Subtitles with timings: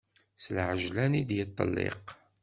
[0.43, 2.03] S lɛejlan i d-yeṭelliq.